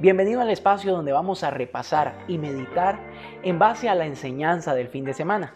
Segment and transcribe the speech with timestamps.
[0.00, 2.98] Bienvenido al espacio donde vamos a repasar y meditar
[3.42, 5.52] en base a la enseñanza del fin de semana.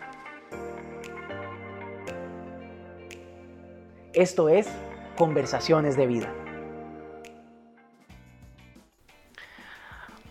[4.13, 4.69] Esto es
[5.17, 6.31] Conversaciones de Vida.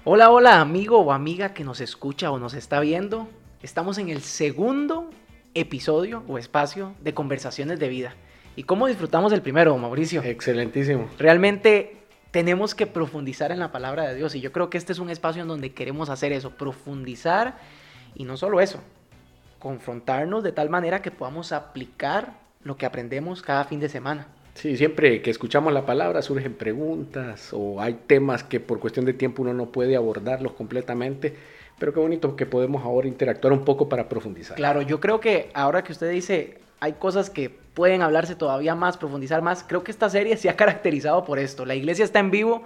[0.05, 3.27] Hola, hola amigo o amiga que nos escucha o nos está viendo.
[3.63, 5.09] Estamos en el segundo
[5.55, 8.15] episodio o espacio de Conversaciones de Vida.
[8.55, 10.21] ¿Y cómo disfrutamos el primero, Mauricio?
[10.21, 11.09] Excelentísimo.
[11.17, 12.02] Realmente
[12.33, 15.11] tenemos que profundizar en la palabra de Dios y yo creo que este es un
[15.11, 17.59] espacio en donde queremos hacer eso, profundizar
[18.15, 18.79] y no solo eso,
[19.59, 22.33] confrontarnos de tal manera que podamos aplicar
[22.63, 24.25] lo que aprendemos cada fin de semana.
[24.55, 29.13] Sí, siempre que escuchamos la palabra surgen preguntas o hay temas que por cuestión de
[29.13, 31.35] tiempo uno no puede abordarlos completamente,
[31.77, 34.57] pero qué bonito que podemos ahora interactuar un poco para profundizar.
[34.57, 38.97] Claro, yo creo que ahora que usted dice hay cosas que pueden hablarse todavía más,
[38.97, 39.63] profundizar más.
[39.63, 41.65] Creo que esta serie se ha caracterizado por esto.
[41.65, 42.63] La iglesia está en vivo.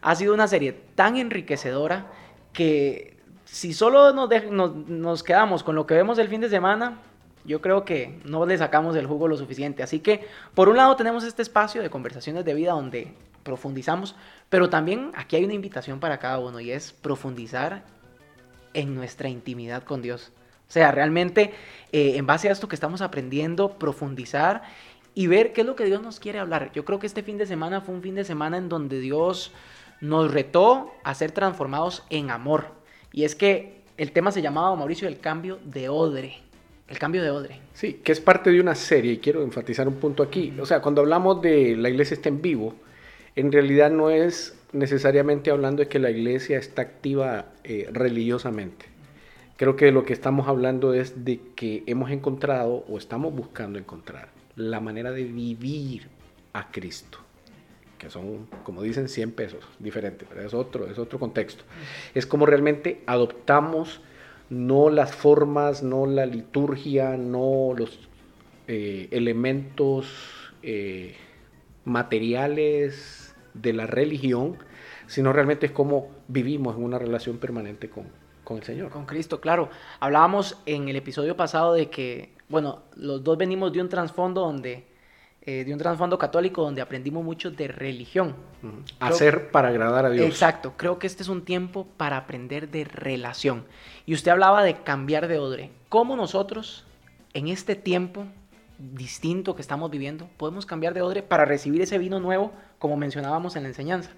[0.00, 2.06] Ha sido una serie tan enriquecedora
[2.52, 6.98] que si solo nos, quedamos con lo que vemos el fin de semana,
[7.44, 9.82] yo creo que no le sacamos el jugo lo suficiente.
[9.82, 10.24] Así que,
[10.54, 14.14] por un lado, tenemos este espacio de conversaciones de vida donde profundizamos,
[14.50, 17.82] pero también aquí hay una invitación para cada uno y es profundizar
[18.72, 20.30] en nuestra intimidad con Dios.
[20.68, 21.52] O sea, realmente
[21.92, 24.62] eh, en base a esto que estamos aprendiendo, profundizar
[25.14, 26.70] y ver qué es lo que Dios nos quiere hablar.
[26.74, 29.52] Yo creo que este fin de semana fue un fin de semana en donde Dios
[30.02, 32.66] nos retó a ser transformados en amor.
[33.12, 36.36] Y es que el tema se llamaba, Mauricio, el cambio de odre.
[36.86, 37.60] El cambio de odre.
[37.72, 40.54] Sí, que es parte de una serie y quiero enfatizar un punto aquí.
[40.60, 42.74] O sea, cuando hablamos de la iglesia está en vivo,
[43.36, 48.97] en realidad no es necesariamente hablando de que la iglesia está activa eh, religiosamente
[49.58, 54.28] Creo que lo que estamos hablando es de que hemos encontrado o estamos buscando encontrar
[54.54, 56.06] la manera de vivir
[56.52, 57.18] a Cristo,
[57.98, 61.64] que son, como dicen, 100 pesos diferentes, pero es otro, es otro contexto.
[62.14, 64.00] Es como realmente adoptamos
[64.48, 68.08] no las formas, no la liturgia, no los
[68.68, 71.16] eh, elementos eh,
[71.84, 74.56] materiales de la religión,
[75.08, 78.04] sino realmente es como vivimos en una relación permanente con,
[78.48, 78.90] con el Señor.
[78.90, 79.68] Con Cristo, claro.
[80.00, 84.86] Hablábamos en el episodio pasado de que, bueno, los dos venimos de un trasfondo donde,
[85.42, 88.34] eh, de un trasfondo católico donde aprendimos mucho de religión.
[89.00, 90.26] Hacer para agradar a Dios.
[90.26, 90.72] Exacto.
[90.78, 93.66] Creo que este es un tiempo para aprender de relación.
[94.06, 95.70] Y usted hablaba de cambiar de odre.
[95.90, 96.86] ¿Cómo nosotros,
[97.34, 98.24] en este tiempo
[98.78, 103.56] distinto que estamos viviendo, podemos cambiar de odre para recibir ese vino nuevo, como mencionábamos
[103.56, 104.10] en la enseñanza.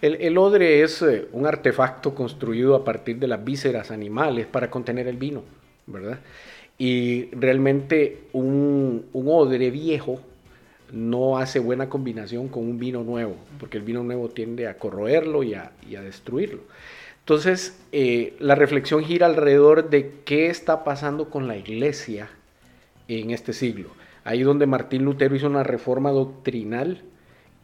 [0.00, 5.08] el, odre es eh, un artefacto construido a partir de las vísceras animales para contener
[5.08, 5.42] el vino,
[5.86, 6.18] ¿verdad?
[6.76, 10.20] Y realmente un, odre viejo
[10.92, 15.42] no hace buena combinación con un vino nuevo, porque el vino nuevo tiende a corroerlo
[15.42, 16.60] y a, destruirlo.
[17.20, 22.28] Entonces, eh, la reflexión gira alrededor de qué está pasando con la iglesia
[23.08, 23.88] en este siglo.
[24.24, 27.02] Ahí donde Martín Lutero hizo una reforma doctrinal,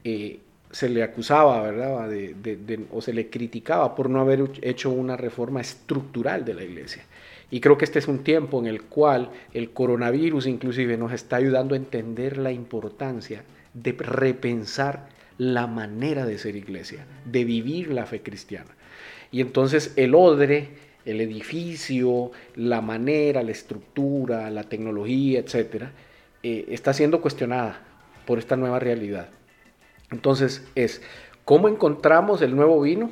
[0.04, 0.40] eh,
[0.70, 2.08] se le acusaba, ¿verdad?
[2.92, 7.04] o se le criticaba por no haber hecho una reforma estructural de la iglesia.
[7.50, 11.36] Y creo que este es un tiempo en el cual el coronavirus inclusive nos está
[11.36, 13.42] ayudando a entender la importancia
[13.74, 18.70] de repensar la manera de ser iglesia, de vivir la fe cristiana.
[19.32, 20.68] Y entonces el odre
[21.04, 25.92] el edificio, la manera, la estructura, la tecnología, etcétera,
[26.42, 27.80] eh, está siendo cuestionada
[28.26, 29.28] por esta nueva realidad.
[30.10, 31.02] Entonces es,
[31.44, 33.10] ¿cómo encontramos el nuevo vino?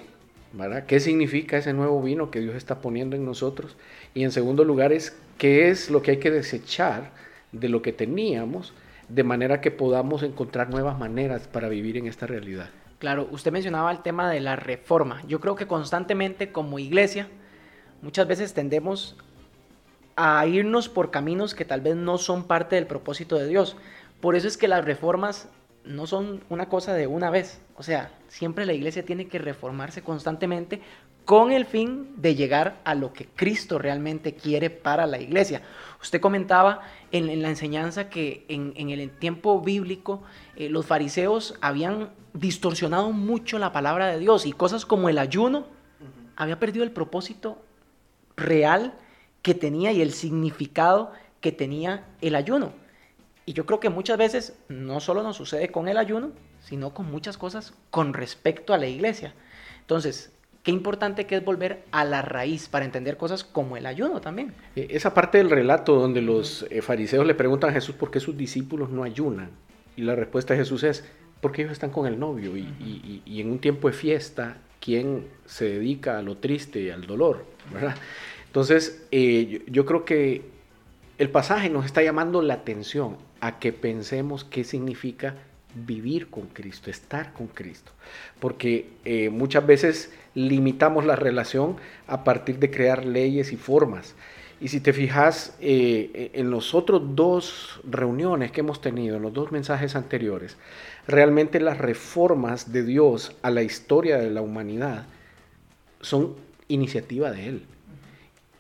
[0.53, 0.87] ¿verdad?
[0.87, 3.77] ¿Qué significa ese nuevo vino que Dios está poniendo en nosotros?
[4.15, 7.11] Y en segundo lugar es, ¿qué es lo que hay que desechar
[7.53, 8.73] de lo que teníamos
[9.09, 12.71] de manera que podamos encontrar nuevas maneras para vivir en esta realidad?
[12.99, 15.23] Claro, usted mencionaba el tema de la reforma.
[15.29, 17.29] Yo creo que constantemente como iglesia
[18.03, 19.17] muchas veces tendemos
[20.17, 23.77] a irnos por caminos que tal vez no son parte del propósito de Dios.
[24.21, 25.49] Por eso es que las reformas
[25.89, 27.61] no son una cosa de una vez.
[27.77, 30.81] O sea, siempre la iglesia tiene que reformarse constantemente
[31.25, 35.63] con el fin de llegar a lo que Cristo realmente quiere para la iglesia.
[36.01, 36.81] Usted comentaba
[37.11, 40.23] en, la enseñanza que en, el tiempo bíblico
[40.57, 45.67] eh, los fariseos habían distorsionado mucho la palabra de Dios y cosas como el ayuno
[46.37, 47.61] había perdido el propósito
[48.37, 48.95] real
[49.43, 52.73] que tenía y el significado que tenía el ayuno.
[53.49, 57.11] Y yo creo que muchas veces no solo nos sucede con el ayuno, sino con
[57.11, 59.35] muchas cosas con respecto a la iglesia.
[59.81, 64.21] Entonces, qué importante que es volver a la raíz para entender cosas como el ayuno
[64.21, 64.55] también.
[64.77, 68.21] E, esa parte del relato donde los eh, fariseos le preguntan a Jesús por qué
[68.21, 69.51] sus discípulos no ayunan.
[69.97, 71.05] Y la respuesta de Jesús es,
[71.41, 75.67] porque ellos están con el novio y, y en un tiempo de fiesta ¿quién se
[75.67, 77.45] dedica a lo triste y al dolor?
[78.47, 80.43] Entonces, eh, yo, creo que
[81.19, 85.35] el pasaje nos está llamando la atención a que pensemos qué significa
[85.75, 87.93] vivir con Cristo, estar con Cristo.
[88.41, 91.77] Porque eh, muchas veces limitamos la relación
[92.07, 94.15] a partir de crear leyes y formas.
[94.61, 99.33] Y si te fijas eh, en los otros dos reuniones que hemos tenido, en los
[99.33, 100.57] dos mensajes anteriores,
[101.07, 105.07] realmente las reformas de Dios a la historia de la humanidad
[106.01, 106.35] son
[106.67, 107.63] iniciativa de Él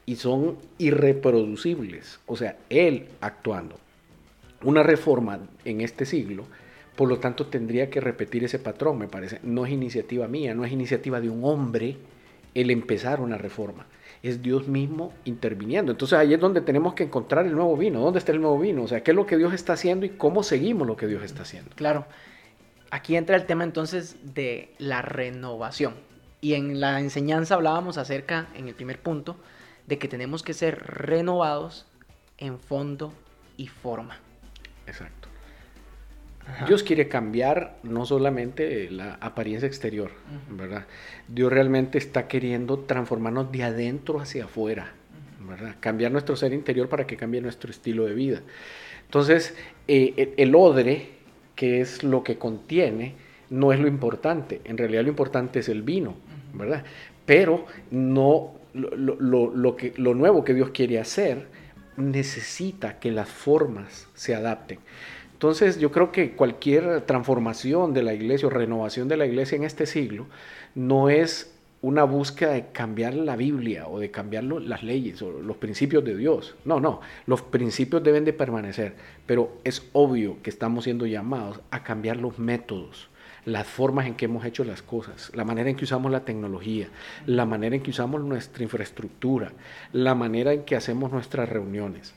[0.06, 3.78] y son irreproducibles, o sea, Él actuando.
[4.62, 6.44] Una reforma en este siglo,
[6.96, 9.38] por lo tanto, tendría que repetir ese patrón, me parece.
[9.42, 11.96] No es iniciativa mía, no es iniciativa de un hombre
[12.54, 13.86] el empezar una reforma
[14.22, 15.92] es Dios mismo interviniendo.
[15.92, 18.00] Entonces ahí es donde tenemos que encontrar el nuevo vino.
[18.00, 18.82] ¿Dónde está el nuevo vino?
[18.82, 21.22] O sea, ¿qué es lo que Dios está haciendo y cómo seguimos lo que Dios
[21.22, 21.70] está haciendo?
[21.76, 22.06] Claro.
[22.90, 25.94] Aquí entra el tema entonces de la renovación.
[26.40, 29.36] Y en la enseñanza hablábamos acerca, en el primer punto,
[29.86, 31.86] de que tenemos que ser renovados
[32.38, 33.12] en fondo
[33.56, 34.18] y forma.
[34.88, 35.28] Exacto.
[36.66, 40.10] Dios quiere cambiar no solamente la apariencia exterior,
[40.50, 40.86] ¿verdad?
[41.28, 44.92] Dios realmente está queriendo transformarnos de adentro hacia afuera,
[45.46, 45.76] ¿verdad?
[45.80, 48.42] Cambiar nuestro ser interior para que cambie nuestro estilo de vida.
[49.04, 49.54] Entonces,
[49.88, 51.10] eh, el odre,
[51.54, 53.14] que es lo que contiene,
[53.50, 54.60] no es lo importante.
[54.64, 56.14] En realidad lo importante es el vino,
[56.54, 56.84] ¿verdad?
[57.26, 61.46] Pero no lo, que, lo nuevo que Dios quiere hacer
[61.98, 64.78] necesita que las formas se adapten.
[65.32, 69.64] Entonces yo creo que cualquier transformación de la iglesia o renovación de la iglesia en
[69.64, 70.26] este siglo
[70.74, 75.56] no es una búsqueda de cambiar la Biblia o de cambiar las leyes o los
[75.56, 76.56] principios de Dios.
[76.64, 78.94] No, no, los principios deben de permanecer,
[79.26, 83.08] pero es obvio que estamos siendo llamados a cambiar los métodos,
[83.44, 86.88] las formas en que hemos hecho las cosas, la manera en que usamos la tecnología,
[87.26, 89.52] la manera en que usamos nuestra infraestructura,
[89.92, 92.14] la manera en que hacemos nuestras reuniones.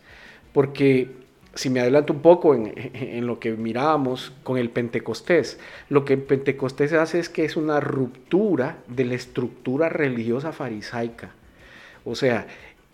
[0.53, 1.21] Porque
[1.53, 5.59] si me adelanto un poco en, lo que mirábamos con el Pentecostés,
[5.89, 11.31] lo que el Pentecostés hace es que es una ruptura de la estructura religiosa farisaica.
[12.05, 12.47] O sea,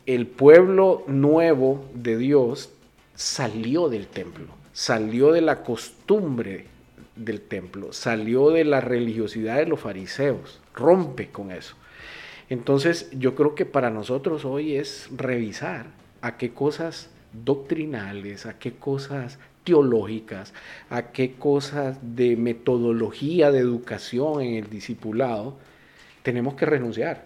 [0.05, 2.71] el pueblo nuevo de Dios
[3.15, 6.65] salió del templo, salió de la costumbre
[7.17, 11.75] del templo, salió de la religiosidad de los fariseos, rompe con eso.
[12.49, 15.87] Entonces yo creo que para nosotros hoy es revisar
[16.21, 20.53] a qué cosas doctrinales, a qué cosas teológicas,
[20.89, 25.57] a qué cosas de metodología de educación en el discipulado,
[26.23, 27.25] tenemos que renunciar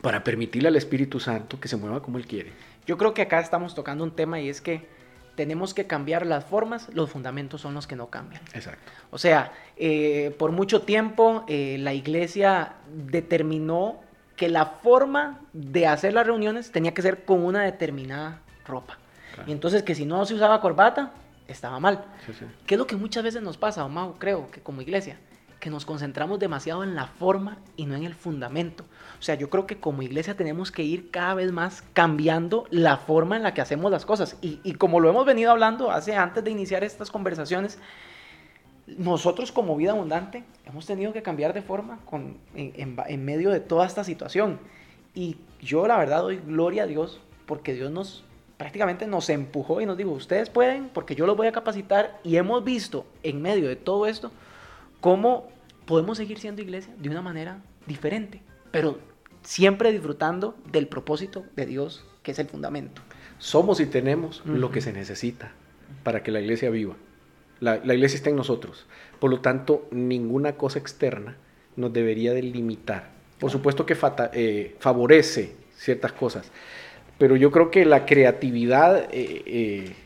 [0.00, 2.52] para permitirle al Espíritu Santo que se mueva como Él quiere.
[2.86, 4.86] Yo creo que acá estamos tocando un tema y es que
[5.34, 8.42] tenemos que cambiar las formas, los fundamentos son los que no cambian.
[8.52, 8.90] Exacto.
[9.10, 14.00] O sea, eh, por mucho tiempo eh, la iglesia determinó
[14.36, 18.98] que la forma de hacer las reuniones tenía que ser con una determinada ropa.
[19.46, 21.12] Y entonces que si no se usaba corbata,
[21.48, 22.04] estaba mal.
[22.66, 25.18] ¿Qué es lo que muchas veces nos pasa, Omar, creo, que como iglesia?
[25.60, 28.84] Que nos concentramos demasiado en la forma y no en el fundamento.
[29.18, 32.96] O sea, yo creo que como iglesia tenemos que ir cada vez más cambiando la
[32.96, 34.36] forma en la que hacemos las cosas.
[34.40, 37.78] Y, como lo hemos venido hablando hace antes de iniciar estas conversaciones,
[38.86, 43.60] nosotros como vida abundante hemos tenido que cambiar de forma con, en, en medio de
[43.60, 44.58] toda esta situación.
[45.14, 48.24] Y yo la verdad doy gloria a Dios porque Dios nos
[48.60, 52.36] prácticamente nos empujó y nos dijo, ustedes pueden porque yo los voy a capacitar y
[52.36, 54.30] hemos visto en medio de todo esto
[55.00, 55.48] cómo
[55.90, 59.00] podemos seguir siendo iglesia de una manera diferente, pero
[59.42, 63.02] siempre disfrutando del propósito de Dios, que es el fundamento.
[63.38, 65.50] Somos y tenemos lo que se necesita
[66.04, 66.94] para que la iglesia viva.
[67.58, 68.86] La, iglesia está en nosotros.
[69.18, 71.36] Por lo tanto, ninguna cosa externa
[71.74, 73.10] nos debería delimitar.
[73.40, 73.96] Por supuesto que
[74.34, 76.52] eh, favorece ciertas cosas,
[77.18, 79.96] pero yo creo que la creatividad eh, eh,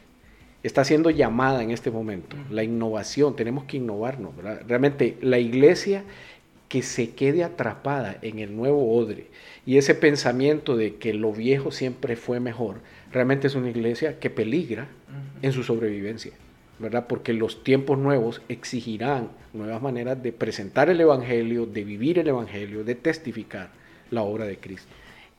[0.65, 4.35] está siendo llamada en este momento, la innovación, tenemos que innovarnos,
[4.67, 6.05] Realmente la iglesia
[6.69, 9.27] que se quede atrapada en el nuevo odre
[9.67, 12.77] y ese pensamiento de que lo viejo siempre fue mejor,
[13.13, 14.89] realmente es una iglesia que peligra
[15.43, 16.33] en su sobrevivencia,
[16.79, 17.07] ¿verdad?
[17.07, 22.85] Porque los tiempos nuevos exigirán nuevas maneras de presentar el Evangelio, de vivir el Evangelio,
[22.85, 23.69] de testificar
[24.11, 24.91] la obra de Cristo.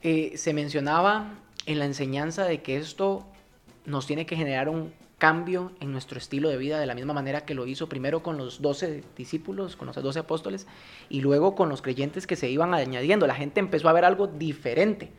[0.04, 1.34] Eh, se mencionaba
[1.66, 3.26] en la enseñanza de que esto
[3.86, 7.46] nos tiene que generar un cambio en nuestro estilo de vida de la misma manera
[7.46, 10.68] que lo hizo primero con los doce discípulos, con los doce apóstoles,
[11.10, 13.28] y luego con los creyentes que se iban añadiendo.
[13.28, 15.12] La gente empezó a ver algo diferente.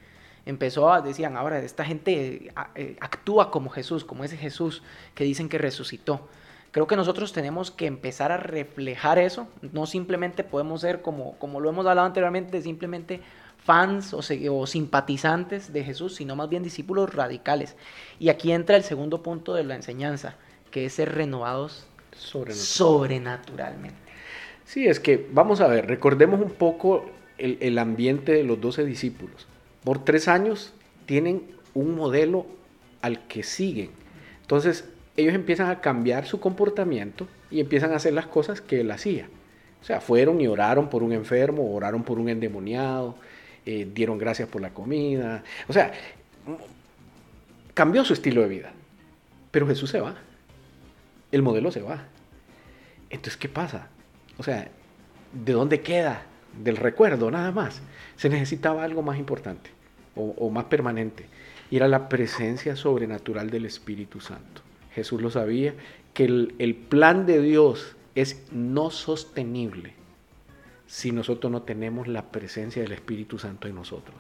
[0.44, 4.82] Empezó a, decían, ahora esta gente eh, actúa como Jesús, como ese Jesús
[5.14, 6.28] que dicen que resucitó.
[6.70, 9.48] Creo que nosotros tenemos que empezar a reflejar eso.
[9.72, 13.22] No simplemente podemos ser, como, como lo hemos hablado anteriormente, simplemente
[13.66, 14.20] fans o,
[14.52, 17.76] o, simpatizantes de Jesús, sino más bien discípulos radicales.
[18.18, 20.36] Y aquí entra el segundo punto de la enseñanza,
[20.70, 23.98] que es ser renovados sobrenaturalmente.
[24.64, 27.04] Sí, es que, vamos a ver, recordemos un poco
[27.38, 29.46] el, el ambiente de los doce discípulos.
[29.84, 30.72] Por tres años
[31.04, 31.42] tienen
[31.74, 32.46] un modelo
[33.02, 33.90] al que siguen.
[34.42, 38.90] Entonces, ellos empiezan a cambiar su comportamiento y empiezan a hacer las cosas que él
[38.90, 39.28] hacía.
[39.80, 43.14] O sea, fueron y oraron por un enfermo, oraron por un endemoniado,
[43.66, 45.44] eh, dieron gracias por la comida.
[45.68, 45.92] O sea,
[47.74, 48.72] cambió su estilo de vida.
[49.50, 50.16] Pero Jesús se va.
[51.30, 52.04] El modelo se va.
[53.10, 53.88] Entonces, ¿qué pasa?
[54.38, 54.68] O sea,
[55.32, 56.22] ¿de dónde queda?
[56.62, 57.82] Del recuerdo, nada más.
[58.16, 59.70] Se necesitaba algo más importante
[60.14, 61.26] o, o más permanente.
[61.70, 64.62] Y era la presencia sobrenatural del Espíritu Santo.
[64.94, 65.74] Jesús lo sabía,
[66.16, 69.92] que el, plan de Dios es no sostenible
[70.86, 74.16] si nosotros no tenemos la presencia del Espíritu Santo en nosotros.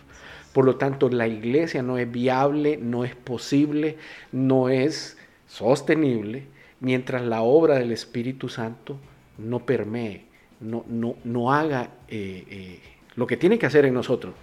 [0.52, 3.96] Por lo tanto, la iglesia no es viable, no es posible,
[4.32, 6.44] no es sostenible
[6.80, 8.98] mientras la obra del Espíritu Santo
[9.38, 10.24] no permee,
[10.60, 12.80] no, no, no haga eh, eh,
[13.14, 14.34] lo que tiene que hacer en nosotros.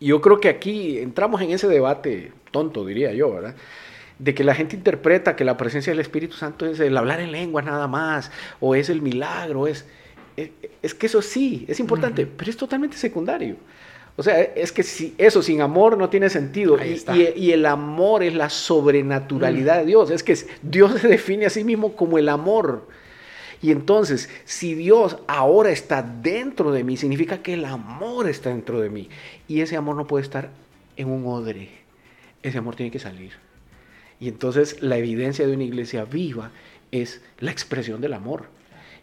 [0.00, 3.56] Yo creo que aquí entramos en ese debate tonto, diría yo, ¿verdad?
[4.18, 7.32] de que la gente interpreta que la presencia del Espíritu Santo es el hablar en
[7.32, 9.86] lenguas nada más, o es el milagro, es,
[10.36, 13.56] es, que eso sí, es importante, pero es totalmente secundario.
[14.16, 16.78] O sea, es que si eso sin amor no tiene sentido.
[16.82, 17.02] Y,
[17.36, 20.10] y, el amor es la sobrenaturalidad de Dios.
[20.10, 22.86] Es que Dios se define a sí mismo como el amor.
[23.60, 28.80] Y entonces, si Dios ahora está dentro de mí, significa que el amor está dentro
[28.80, 29.08] de mí.
[29.48, 30.50] Y ese amor no puede estar
[30.96, 31.68] en un odre.
[32.42, 33.32] Ese amor tiene que salir.
[34.18, 36.52] Y entonces la evidencia de una iglesia viva
[36.90, 38.44] es la expresión del amor.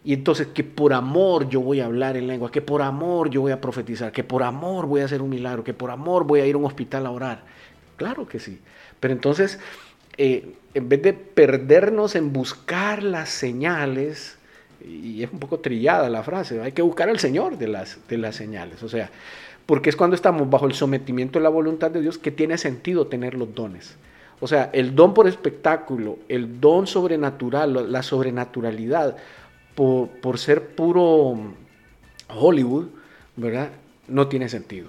[0.04, 3.40] Y entonces que por amor yo voy a hablar en lengua, que por amor yo
[3.40, 6.40] voy a profetizar, que por amor voy a hacer un milagro, que por amor voy
[6.40, 7.42] a ir a un hospital a orar.
[7.96, 8.60] Claro que sí.
[9.00, 9.58] Pero entonces,
[10.18, 14.36] eh, en vez de perdernos en buscar las señales,
[14.86, 18.18] y es un poco trillada la frase, hay que buscar al Señor de las, de
[18.18, 18.82] las señales.
[18.82, 19.10] O sea,
[19.66, 23.06] porque es cuando estamos bajo el sometimiento de la voluntad de Dios que tiene sentido
[23.06, 23.96] tener los dones.
[24.40, 29.16] O sea, el don por espectáculo, el don sobrenatural, la sobrenaturalidad,
[29.74, 31.36] por, ser puro
[32.28, 32.86] Hollywood,
[33.36, 33.70] ¿verdad?
[34.08, 34.88] No tiene sentido.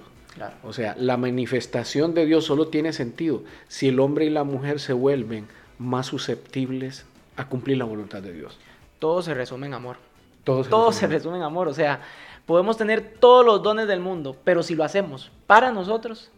[0.62, 4.80] O sea, la manifestación de Dios solo tiene sentido si el hombre y la mujer
[4.80, 8.58] se vuelven más susceptibles a cumplir la voluntad de Dios.
[8.98, 9.96] Todo se resume en amor.
[10.44, 11.68] Todo se, Todo se resume en amor.
[11.68, 12.00] O sea,
[12.44, 16.30] podemos tener todos los dones del mundo, pero si lo hacemos para nosotros,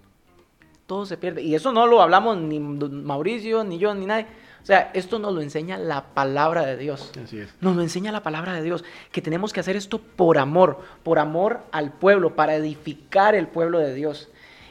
[0.87, 1.43] todo se pierde.
[1.43, 4.27] Y eso no lo hablamos ni Mauricio, ni yo, ni nadie.
[4.69, 7.11] O sea, esto nos lo enseña la palabra de Dios.
[7.25, 7.49] Así es.
[7.63, 11.19] Nos lo enseña la palabra de Dios, que tenemos que hacer esto por amor, por
[11.19, 14.29] amor al pueblo, para edificar el pueblo de Dios.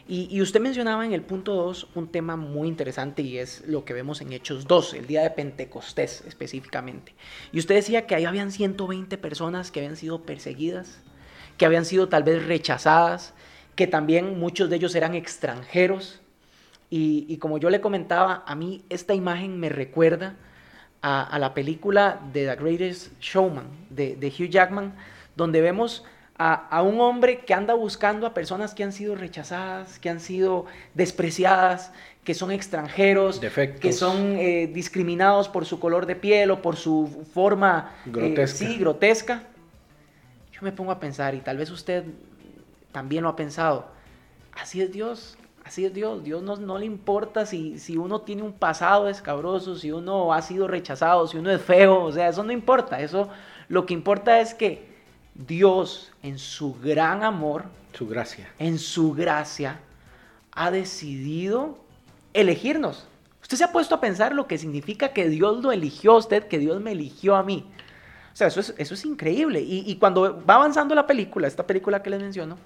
[0.08, 3.94] Y, usted mencionaba en el punto 2 un tema muy interesante y es lo que
[3.94, 7.16] vemos en Hechos 2, el día de Pentecostés específicamente.
[7.52, 11.00] Y usted decía que ahí habían 120 personas que habían sido perseguidas,
[11.58, 13.34] que habían sido tal vez rechazadas,
[13.76, 16.22] que también muchos de ellos eran extranjeros.
[16.90, 20.36] Y, como yo le comentaba, a mí esta imagen me recuerda
[21.02, 24.94] a, la película de The Greatest Showman de, Hugh Jackman,
[25.36, 26.06] donde vemos
[26.38, 30.66] a, un hombre que anda buscando a personas que han sido rechazadas, que han sido
[30.94, 31.92] despreciadas,
[32.24, 33.42] que son extranjeros,
[33.82, 38.58] que son eh, discriminados por su color de piel o por su forma eh, grotesca.
[38.58, 39.44] sí, grotesca.
[40.54, 42.04] Yo me pongo a pensar, y tal vez usted
[42.92, 43.88] también lo ha pensado.
[44.54, 46.24] Así es Dios, así es Dios.
[46.24, 50.42] Dios no, no le importa si, si uno tiene un pasado escabroso, si uno ha
[50.42, 53.02] sido rechazado, si uno es feo, o sea, eso no importa.
[53.02, 53.30] Eso
[53.68, 54.88] lo que importa es que
[55.36, 59.80] Dios en su gran amor, su gracia, en su gracia
[60.52, 61.78] ha decidido
[62.34, 63.06] elegirnos.
[63.42, 66.48] Usted se ha puesto a pensar lo que significa que Dios lo eligió a usted,
[66.48, 67.66] que Dios me eligió a mí.
[68.34, 69.62] O sea, eso es, eso es increíble.
[69.62, 72.58] Y, y, cuando va avanzando la película, esta película que les menciono,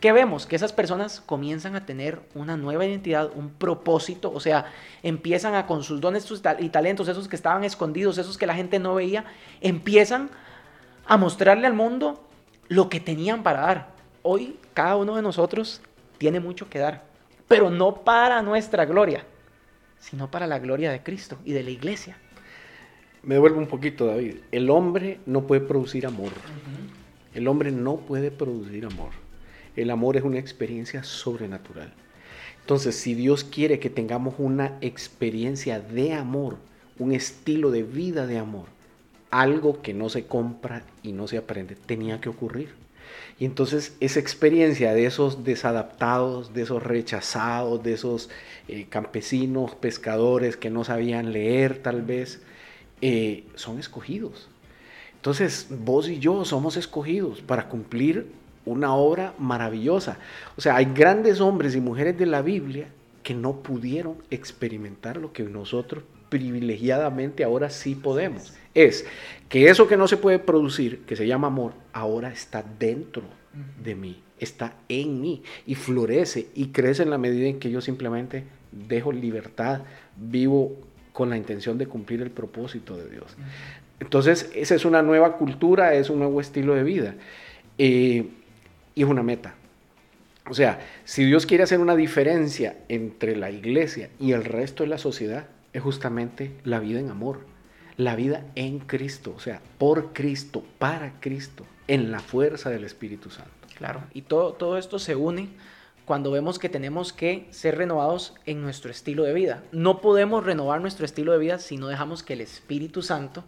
[0.00, 0.46] ¿Qué vemos?
[0.46, 4.66] Que esas personas comienzan a tener una nueva identidad, un propósito, o sea,
[5.02, 8.78] empiezan a con sus dones y talentos, esos que estaban escondidos, esos que la gente
[8.78, 9.24] no veía,
[9.60, 10.30] empiezan
[11.04, 12.22] a mostrarle al mundo
[12.68, 13.88] lo que tenían para dar.
[14.22, 15.80] Hoy cada uno de nosotros
[16.18, 17.02] tiene mucho que dar,
[17.48, 19.24] pero no para nuestra gloria,
[19.98, 22.16] sino para la gloria de Cristo y de la iglesia.
[23.24, 24.36] Me devuelvo un poquito, David.
[24.52, 26.30] El hombre no puede producir amor.
[27.34, 29.10] El hombre no puede producir amor.
[29.78, 31.92] El amor es una experiencia sobrenatural.
[32.60, 36.56] Entonces, si Dios quiere que tengamos una experiencia de amor,
[36.98, 38.66] un estilo de vida de amor,
[39.30, 42.70] algo que no se compra y no se aprende tenía que ocurrir.
[43.38, 48.30] Y entonces esa experiencia de esos desadaptados, de esos rechazados, de esos
[48.66, 52.42] eh, campesinos, pescadores que no sabían leer tal vez,
[53.00, 54.48] eh, son escogidos.
[55.14, 58.26] Entonces vos y yo somos escogidos para cumplir
[58.64, 60.18] una obra maravillosa.
[60.56, 62.88] O sea, hay grandes hombres y mujeres de la Biblia
[63.22, 68.54] que no pudieron experimentar lo que nosotros privilegiadamente ahora sí podemos.
[68.74, 69.06] Es
[69.48, 73.22] que eso que no se puede producir, que se llama amor, ahora está dentro
[73.82, 77.80] de mí, está en mí y florece y crece en la medida en que yo
[77.80, 79.82] simplemente dejo libertad,
[80.16, 80.76] vivo
[81.12, 83.36] con la intención de cumplir el propósito de Dios.
[84.00, 87.14] Entonces, esa es una nueva cultura, es un nuevo estilo de vida
[87.78, 88.26] eh,
[88.98, 89.54] y es una meta.
[90.50, 94.88] O sea, si Dios quiere hacer una diferencia entre la iglesia y el resto de
[94.88, 97.46] la sociedad, es justamente la vida en amor,
[97.96, 103.30] la vida en Cristo, o sea, por Cristo, para Cristo, en la fuerza del Espíritu
[103.30, 103.52] Santo.
[103.76, 105.50] Claro, y todo, todo esto se une
[106.04, 109.62] cuando vemos que tenemos que ser renovados en nuestro estilo de vida.
[109.70, 113.44] No podemos renovar nuestro estilo de vida si no dejamos que el Espíritu Santo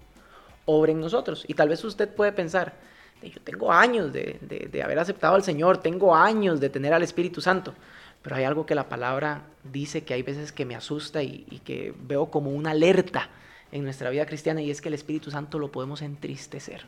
[0.64, 1.44] obre en nosotros.
[1.48, 2.74] Y tal vez usted puede pensar,
[3.22, 7.40] yo tengo años de, de, haber aceptado al Señor, tengo años de tener al Espíritu
[7.40, 7.74] Santo,
[8.22, 11.58] pero hay algo que la palabra dice que hay veces que me asusta y, y
[11.58, 13.28] que veo como una alerta
[13.72, 16.84] en nuestra vida cristiana y es que el Espíritu Santo lo podemos entristecer.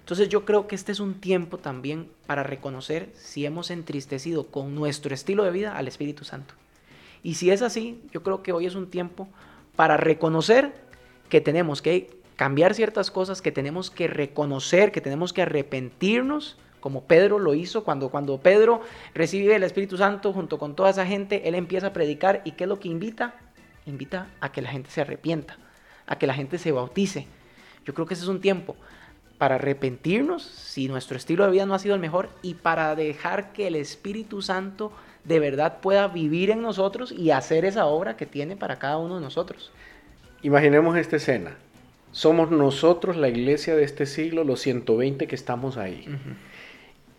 [0.00, 4.74] Entonces yo creo que este es un tiempo también para reconocer si hemos entristecido con
[4.74, 6.54] nuestro estilo de vida al Espíritu Santo.
[7.22, 9.28] Y si es así, yo creo que hoy es un tiempo
[9.76, 10.72] para reconocer
[11.28, 17.02] que tenemos que cambiar ciertas cosas, que tenemos que reconocer, que tenemos que arrepentirnos, como
[17.02, 18.80] Pedro lo hizo cuando, cuando Pedro
[19.12, 22.62] recibe el Espíritu Santo junto con toda esa gente, él empieza a predicar y ¿qué
[22.62, 23.34] es lo que invita?
[23.86, 25.58] Invita a que la gente se arrepienta,
[26.06, 27.26] a que la gente se bautice.
[27.84, 28.76] Yo creo que ese es un tiempo
[29.36, 33.52] para arrepentirnos si nuestro estilo de vida no ha sido el mejor y para dejar
[33.52, 34.92] que el Espíritu Santo
[35.24, 39.16] de verdad pueda vivir en nosotros y hacer esa obra que tiene para cada uno
[39.16, 39.72] de nosotros.
[40.42, 41.56] Imaginemos esta escena.
[42.12, 46.06] Somos nosotros la iglesia de este siglo, los 120 que estamos ahí.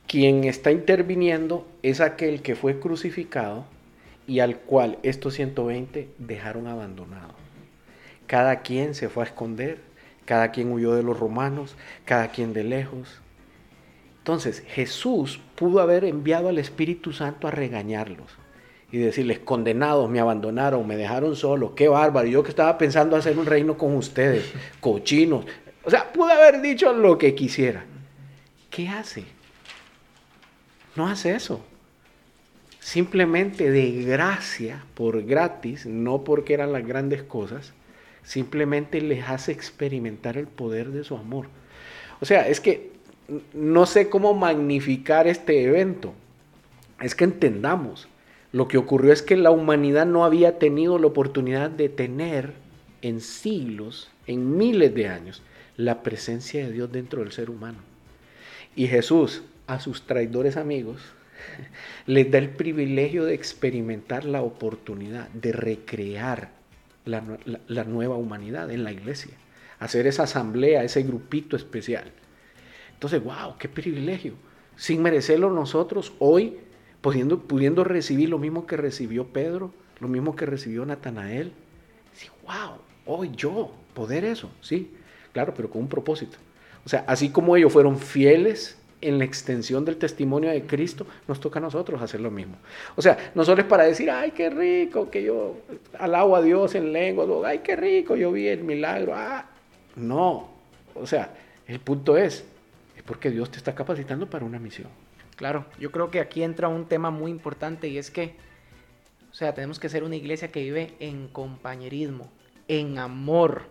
[0.07, 3.65] Quien está interviniendo es aquel que fue crucificado
[4.27, 7.33] y al cual estos 120 dejaron abandonado.
[8.25, 9.79] Cada quien se fue a esconder,
[10.25, 11.75] cada quien huyó de los romanos,
[12.05, 13.21] cada quien de lejos.
[14.17, 18.37] Entonces Jesús pudo haber enviado al Espíritu Santo a regañarlos
[18.91, 23.37] y decirles, condenados, me abandonaron, me dejaron solo, qué bárbaro, yo que estaba pensando hacer
[23.37, 25.45] un reino con ustedes, cochinos.
[25.83, 27.85] O sea, pudo haber dicho lo que quisiera.
[28.69, 29.23] ¿Qué hace?
[30.95, 31.63] No hace eso.
[32.79, 37.73] Simplemente de gracia, por gratis, no porque eran las grandes cosas,
[38.23, 41.47] simplemente les hace experimentar el poder de su amor.
[42.19, 42.91] O sea, es que
[43.53, 46.13] no sé cómo magnificar este evento.
[46.99, 48.08] Es que entendamos,
[48.51, 52.53] lo que ocurrió es que la humanidad no había tenido la oportunidad de tener
[53.01, 55.43] en siglos, en miles de años,
[55.77, 57.79] la presencia de Dios dentro del ser humano.
[58.75, 61.01] Y Jesús a sus traidores amigos
[62.07, 66.49] les da el privilegio de experimentar la oportunidad de recrear
[67.05, 69.33] la, nueva humanidad en la iglesia,
[69.79, 72.11] hacer esa asamblea, ese grupito especial.
[72.93, 74.33] Entonces, wow, qué privilegio.
[74.75, 76.57] Sin merecerlo nosotros, hoy,
[77.01, 81.51] pudiendo, pudiendo recibir lo mismo que recibió Pedro, lo mismo que recibió Natanael.
[82.13, 84.91] Sí, wow, hoy yo, poder eso, sí,
[85.33, 86.37] claro, pero con un propósito.
[86.85, 91.39] O sea, así como ellos fueron fieles en la extensión del testimonio de Cristo, nos
[91.39, 92.57] toca a nosotros hacer lo mismo.
[92.95, 95.57] O sea, no solo es para decir, ay, qué rico, que yo
[95.97, 99.13] alabo a Dios en lengua, ay, qué rico, yo vi el milagro.
[99.15, 99.45] Ah,
[99.95, 100.49] no,
[100.95, 101.33] o sea,
[101.67, 102.43] el punto es,
[102.97, 104.89] es porque Dios te está capacitando para una misión.
[105.39, 108.35] Claro, yo creo que aquí entra un tema muy importante y es que,
[109.31, 112.29] o sea, tenemos que ser una iglesia que vive en compañerismo,
[112.67, 113.63] en amor.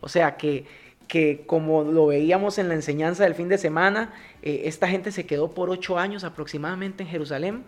[0.00, 0.64] O sea, que
[1.08, 5.26] que como lo veíamos en la enseñanza del fin de semana, eh, esta gente se
[5.26, 7.64] quedó por ocho años aproximadamente en Jerusalén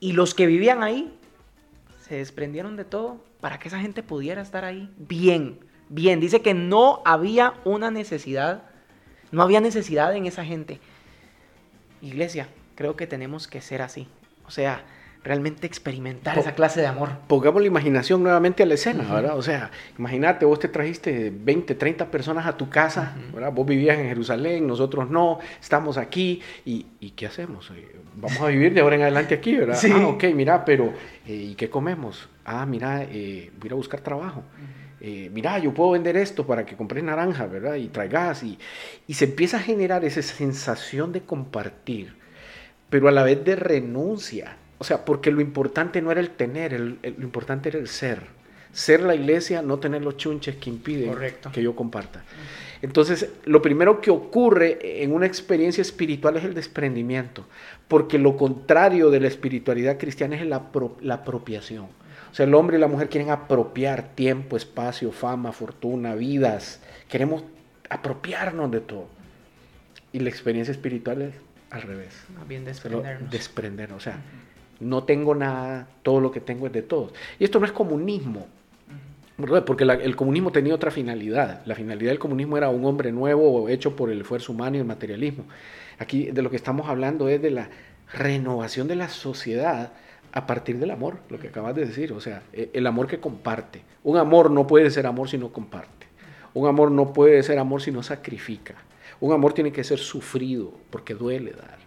[0.00, 1.16] y los que vivían ahí
[2.00, 6.18] se desprendieron de todo para que esa gente pudiera estar ahí bien, bien.
[6.18, 8.64] Dice que no había una necesidad,
[9.30, 10.80] no había necesidad en esa gente.
[12.02, 14.08] Iglesia, creo que tenemos que ser así.
[14.46, 14.84] O sea,
[15.22, 17.10] realmente experimentar esa clase de amor.
[17.26, 19.36] Pongamos la imaginación nuevamente a la escena, ¿verdad?
[19.36, 23.52] O sea, imagínate, vos te trajiste 20, 30 personas a tu casa, ¿verdad?
[23.52, 27.70] Vos vivías en Jerusalén, nosotros no, estamos aquí, ¿y, qué hacemos?
[27.70, 29.76] Eh, vamos a vivir de ahora en adelante aquí, ¿verdad?
[29.76, 29.90] Sí.
[29.92, 30.92] Ah, ok, mira, pero
[31.26, 32.28] eh, ¿y qué comemos?
[32.44, 34.42] Ah, mira, eh, voy a buscar trabajo.
[35.02, 37.74] eh, mira, yo puedo vender esto para que compres naranja, ¿verdad?
[37.74, 38.58] Y traigas, y,
[39.06, 42.14] y se empieza a generar esa sensación de compartir,
[42.90, 44.56] pero a la vez de renuncia.
[44.78, 48.22] O sea, porque lo importante no era el tener, lo importante era el ser.
[48.72, 51.14] Ser la iglesia, no tener los chunches que impiden
[51.52, 52.24] que yo comparta.
[52.82, 57.46] Entonces, lo primero que ocurre en una experiencia espiritual es el desprendimiento,
[57.88, 60.70] porque lo contrario de la espiritualidad cristiana es la,
[61.02, 61.86] la apropiación.
[62.30, 66.80] O sea, el hombre y la mujer quieren apropiar tiempo, espacio, fama, fortuna, vidas.
[67.08, 67.42] Queremos
[67.88, 69.08] apropiarnos de todo.
[70.12, 71.34] Y la experiencia espiritual es
[71.70, 72.14] al revés.
[72.48, 73.30] bien desprendernos.
[73.30, 73.96] Desprendernos.
[73.96, 74.18] O sea,
[74.80, 77.12] no tengo nada, todo lo que tengo es de todos.
[77.38, 78.46] Y esto no es comunismo.
[79.64, 81.62] Porque el comunismo tenía otra finalidad.
[81.64, 84.84] La finalidad del comunismo era un hombre nuevo hecho por el esfuerzo humano y el
[84.84, 85.44] materialismo.
[85.98, 87.70] Aquí de lo que estamos hablando es de la
[88.12, 89.92] renovación de la sociedad
[90.32, 93.18] a partir del amor, lo que acabas de decir, o sea, e, el amor que
[93.18, 93.82] comparte.
[94.04, 96.06] Un amor no puede ser amor si no comparte.
[96.54, 98.74] Un amor no puede ser amor si no sacrifica.
[99.20, 101.78] Un amor tiene que ser sufrido porque duele dar.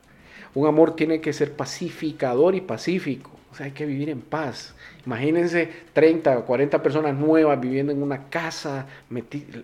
[0.55, 3.31] Un amor tiene que ser pacificador y pacífico.
[3.51, 4.73] O sea, hay que vivir en paz.
[5.05, 8.87] Imagínense 30 o 40 personas nuevas viviendo en una casa,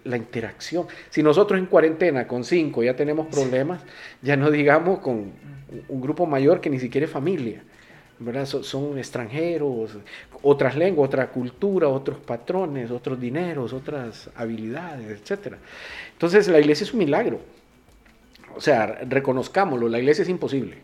[0.03, 0.85] la interacción.
[1.09, 3.81] Si nosotros en cuarentena con cinco ya tenemos problemas,
[4.21, 5.31] ya no digamos con
[5.87, 7.63] un grupo mayor que ni siquiera es familia.
[8.19, 8.45] ¿verdad?
[8.45, 9.97] Son, extranjeros,
[10.41, 15.55] otras lenguas, otra cultura, otros patrones, otros dineros, otras habilidades, etc.
[16.11, 17.39] Entonces la iglesia es un milagro.
[18.59, 20.79] O sea, reconozcámoslo, la iglesia es imposible.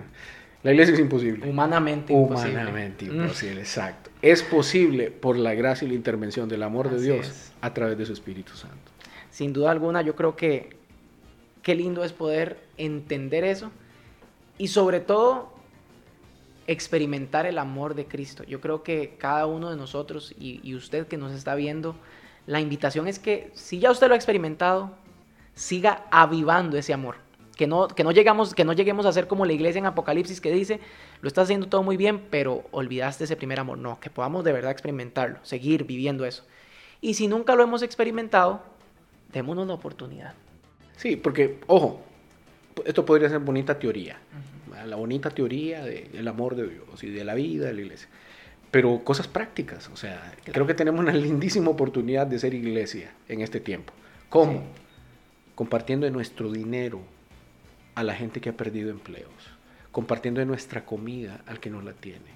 [0.62, 1.50] la iglesia es imposible.
[1.50, 2.52] Humanamente imposible.
[2.52, 3.20] Humanamente mm.
[3.22, 4.10] imposible, exacto.
[4.22, 8.06] Es posible por la gracia y la intervención del amor de Dios a través de
[8.06, 8.92] su Espíritu Santo.
[9.28, 10.76] Sin duda alguna, yo creo que
[11.64, 13.72] qué lindo es poder entender eso
[14.56, 15.52] y sobre todo
[16.68, 18.44] experimentar el amor de Cristo.
[18.44, 21.96] Yo creo que cada uno de nosotros y, usted que nos está viendo,
[22.46, 24.92] la invitación es que si ya usted lo ha experimentado,
[25.54, 27.16] siga avivando ese amor.
[27.56, 30.40] Que no, que, no llegamos, que no lleguemos a ser como la iglesia en Apocalipsis
[30.40, 30.80] que dice,
[31.20, 33.76] lo estás haciendo todo muy bien, pero olvidaste ese primer amor.
[33.76, 36.44] No, que podamos de verdad experimentarlo, seguir viviendo eso.
[37.02, 38.62] Y si nunca lo hemos experimentado,
[39.32, 40.34] démonos la oportunidad.
[40.96, 42.00] Sí, porque, ojo,
[42.84, 44.18] esto podría ser bonita teoría
[44.86, 48.08] la bonita teoría del amor de Dios y de la vida de la iglesia.
[48.70, 53.40] Pero cosas prácticas, o sea, creo que tenemos una lindísima oportunidad de ser iglesia en
[53.40, 53.92] este tiempo.
[54.28, 54.62] ¿Cómo?
[55.60, 57.02] Compartiendo de nuestro dinero
[57.94, 59.30] a la gente que ha perdido empleos,
[59.92, 62.30] compartiendo de nuestra comida al que no la tiene,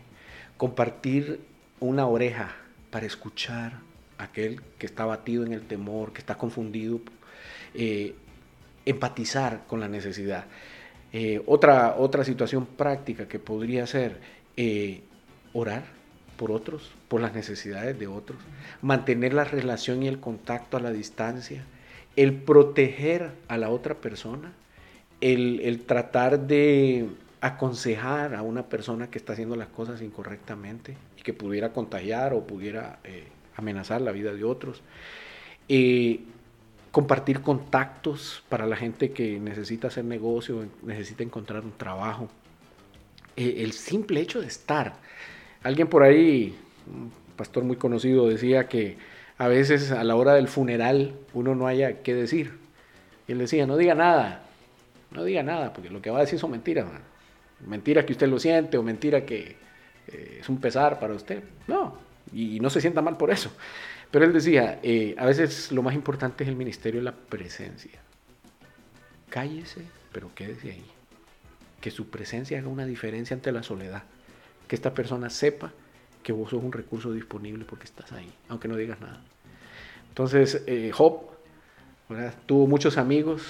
[0.59, 1.41] compartir
[1.81, 2.55] una oreja
[2.91, 3.79] para escuchar
[4.19, 7.01] a aquel que está batido en el temor, que está confundido,
[7.73, 8.15] eh,
[8.85, 10.45] empatizar con la necesidad.
[11.15, 14.21] Eh, otra, otra situación práctica que podría ser
[14.59, 15.01] eh,
[15.55, 15.85] orar
[16.37, 18.39] por otros, por las necesidades de otros,
[18.83, 21.65] mantener la relación y el contacto a la distancia,
[22.17, 24.53] el proteger a la otra persona,
[25.21, 27.09] el, tratar de
[27.41, 32.47] aconsejar a una persona que está haciendo las cosas incorrectamente y que pudiera contagiar o
[32.47, 33.25] pudiera eh,
[33.57, 34.83] amenazar la vida de otros
[36.95, 42.29] compartir contactos para la gente que necesita hacer negocio, necesita encontrar un trabajo.
[43.35, 44.95] Eh, el simple hecho de estar.
[45.65, 46.55] Alguien por ahí,
[46.87, 48.97] un pastor muy conocido, decía que
[49.39, 52.53] a veces a la hora del funeral uno no haya qué decir.
[53.27, 54.43] Y él decía, no diga nada,
[55.11, 56.87] no diga nada, porque lo que va a decir son mentiras.
[57.67, 59.57] Mentira que usted lo siente o mentira que
[60.09, 61.43] eh, es un pesar para usted.
[61.67, 61.97] No,
[62.33, 63.51] y no se sienta mal por eso.
[64.11, 67.99] Pero él decía, eh, a veces lo más importante es el ministerio de la presencia.
[69.29, 70.85] Cállese, pero quédese ahí.
[71.81, 74.05] Que su presencia haga una diferencia ante la soledad.
[74.69, 75.73] Que esta persona sepa
[76.25, 79.21] que vos sos un recurso disponible porque estás ahí, aunque no digas nada.
[80.09, 81.21] Entonces, eh, Job
[82.47, 83.43] tuvo muchos amigos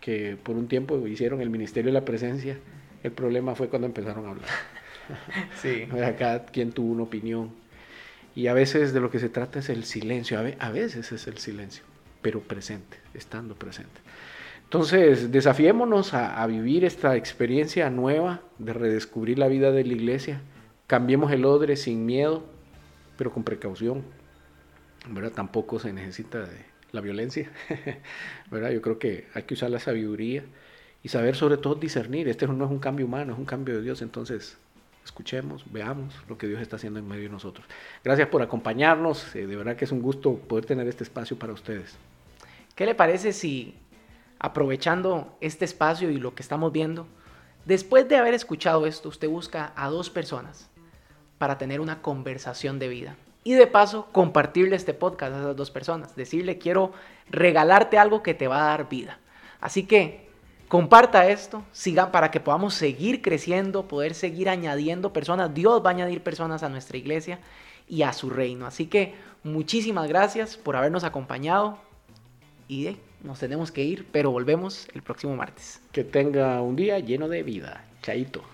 [0.00, 2.58] que por un tiempo hicieron el ministerio de la presencia.
[3.02, 4.48] El problema fue cuando empezaron a hablar.
[5.60, 5.88] Sí.
[6.04, 7.50] Acá quien tuvo una opinión
[8.34, 11.38] y a veces de lo que se trata es el silencio, a veces es el
[11.38, 11.84] silencio,
[12.22, 14.00] pero presente, estando presente.
[14.64, 20.40] Entonces, desafiémonos a, vivir esta experiencia nueva de redescubrir la vida de la iglesia.
[20.92, 22.42] Cambiemos el odre sin miedo,
[23.16, 24.04] pero con precaución.
[25.08, 25.32] ¿verdad?
[25.32, 27.50] Tampoco se necesita de la violencia.
[28.50, 28.72] ¿verdad?
[28.72, 30.44] Yo creo que hay que usar la sabiduría
[31.02, 32.28] y saber sobre todo discernir.
[32.28, 34.02] Este no es un cambio humano, es un cambio de Dios.
[34.02, 34.58] Entonces,
[35.02, 37.66] escuchemos, veamos lo que Dios está haciendo en medio de nosotros.
[38.04, 41.54] Gracias por acompañarnos, eh, de verdad que es un gusto poder tener este espacio para
[41.54, 41.96] ustedes.
[42.74, 43.76] ¿Qué le parece si,
[44.38, 47.06] aprovechando este espacio y lo que estamos viendo,
[47.64, 50.68] después de haber escuchado esto, usted busca a dos personas
[51.42, 53.16] para tener una conversación de vida?
[53.42, 56.14] y de paso compartirle este podcast a esas dos personas.
[56.14, 56.92] Decirle, quiero
[57.28, 59.18] regalarte algo que te va a dar vida.
[59.60, 60.28] Así que
[60.68, 65.52] comparta esto, sigan para que podamos seguir creciendo, poder seguir añadiendo personas.
[65.52, 67.40] Dios va a añadir personas a nuestra iglesia
[67.88, 68.64] y a su reino.
[68.64, 71.78] Así que muchísimas gracias por habernos acompañado
[72.68, 75.80] y nos tenemos que ir, pero volvemos el próximo martes.
[75.90, 77.84] Que tenga un día lleno de vida.
[78.02, 78.44] Chaito.